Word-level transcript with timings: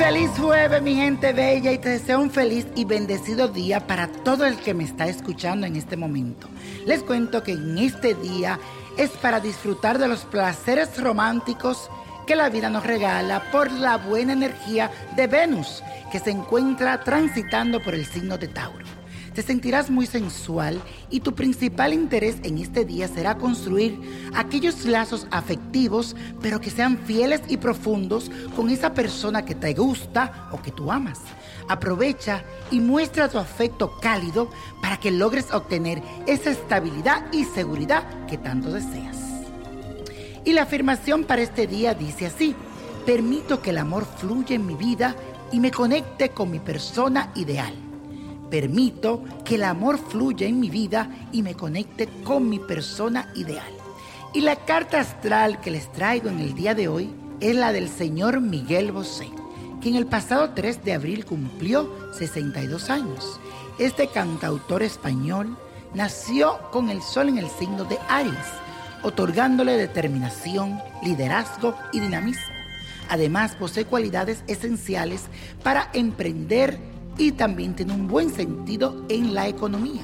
Feliz 0.00 0.30
jueves, 0.38 0.80
mi 0.80 0.94
gente 0.94 1.34
bella, 1.34 1.72
y 1.72 1.76
te 1.76 1.90
deseo 1.90 2.20
un 2.20 2.30
feliz 2.30 2.66
y 2.74 2.86
bendecido 2.86 3.48
día 3.48 3.86
para 3.86 4.08
todo 4.08 4.46
el 4.46 4.56
que 4.56 4.72
me 4.72 4.84
está 4.84 5.06
escuchando 5.06 5.66
en 5.66 5.76
este 5.76 5.94
momento. 5.94 6.48
Les 6.86 7.02
cuento 7.02 7.42
que 7.42 7.52
en 7.52 7.76
este 7.76 8.14
día 8.14 8.58
es 8.96 9.10
para 9.10 9.40
disfrutar 9.40 9.98
de 9.98 10.08
los 10.08 10.20
placeres 10.20 10.98
románticos 10.98 11.90
que 12.26 12.34
la 12.34 12.48
vida 12.48 12.70
nos 12.70 12.86
regala 12.86 13.50
por 13.52 13.70
la 13.70 13.98
buena 13.98 14.32
energía 14.32 14.90
de 15.16 15.26
Venus, 15.26 15.82
que 16.10 16.18
se 16.18 16.30
encuentra 16.30 17.04
transitando 17.04 17.78
por 17.78 17.94
el 17.94 18.06
signo 18.06 18.38
de 18.38 18.48
Tauro. 18.48 18.99
Te 19.34 19.42
sentirás 19.42 19.90
muy 19.90 20.06
sensual 20.06 20.80
y 21.08 21.20
tu 21.20 21.34
principal 21.34 21.92
interés 21.92 22.36
en 22.42 22.58
este 22.58 22.84
día 22.84 23.06
será 23.06 23.36
construir 23.36 24.00
aquellos 24.34 24.84
lazos 24.84 25.26
afectivos, 25.30 26.16
pero 26.40 26.60
que 26.60 26.70
sean 26.70 26.98
fieles 26.98 27.40
y 27.46 27.56
profundos 27.56 28.30
con 28.56 28.70
esa 28.70 28.92
persona 28.92 29.44
que 29.44 29.54
te 29.54 29.72
gusta 29.74 30.48
o 30.50 30.60
que 30.60 30.72
tú 30.72 30.90
amas. 30.90 31.20
Aprovecha 31.68 32.42
y 32.72 32.80
muestra 32.80 33.28
tu 33.28 33.38
afecto 33.38 33.98
cálido 34.00 34.50
para 34.82 34.98
que 34.98 35.12
logres 35.12 35.52
obtener 35.52 36.02
esa 36.26 36.50
estabilidad 36.50 37.32
y 37.32 37.44
seguridad 37.44 38.26
que 38.26 38.36
tanto 38.36 38.72
deseas. 38.72 39.16
Y 40.44 40.54
la 40.54 40.62
afirmación 40.62 41.22
para 41.24 41.42
este 41.42 41.68
día 41.68 41.94
dice 41.94 42.26
así, 42.26 42.56
permito 43.06 43.62
que 43.62 43.70
el 43.70 43.78
amor 43.78 44.06
fluya 44.18 44.56
en 44.56 44.66
mi 44.66 44.74
vida 44.74 45.14
y 45.52 45.60
me 45.60 45.70
conecte 45.70 46.30
con 46.30 46.50
mi 46.50 46.58
persona 46.58 47.30
ideal. 47.36 47.89
Permito 48.50 49.22
que 49.44 49.54
el 49.54 49.64
amor 49.64 49.98
fluya 49.98 50.46
en 50.46 50.58
mi 50.58 50.70
vida 50.70 51.08
y 51.32 51.42
me 51.42 51.54
conecte 51.54 52.08
con 52.24 52.48
mi 52.48 52.58
persona 52.58 53.30
ideal. 53.36 53.72
Y 54.34 54.40
la 54.40 54.56
carta 54.56 55.00
astral 55.00 55.60
que 55.60 55.70
les 55.70 55.90
traigo 55.92 56.28
en 56.28 56.40
el 56.40 56.54
día 56.54 56.74
de 56.74 56.88
hoy 56.88 57.10
es 57.40 57.54
la 57.54 57.72
del 57.72 57.88
señor 57.88 58.40
Miguel 58.40 58.92
Bosé, 58.92 59.28
que 59.80 59.88
en 59.88 59.94
el 59.94 60.06
pasado 60.06 60.50
3 60.50 60.84
de 60.84 60.92
abril 60.92 61.24
cumplió 61.24 62.12
62 62.12 62.90
años. 62.90 63.40
Este 63.78 64.08
cantautor 64.08 64.82
español 64.82 65.56
nació 65.94 66.58
con 66.70 66.90
el 66.90 67.02
sol 67.02 67.28
en 67.28 67.38
el 67.38 67.48
signo 67.48 67.84
de 67.84 67.98
Aries, 68.08 68.34
otorgándole 69.02 69.76
determinación, 69.76 70.78
liderazgo 71.02 71.74
y 71.92 72.00
dinamismo. 72.00 72.42
Además, 73.08 73.56
posee 73.56 73.84
cualidades 73.86 74.44
esenciales 74.46 75.24
para 75.64 75.90
emprender 75.92 76.89
y 77.20 77.32
también 77.32 77.74
tiene 77.74 77.92
un 77.92 78.08
buen 78.08 78.30
sentido 78.30 79.04
en 79.10 79.34
la 79.34 79.46
economía. 79.46 80.02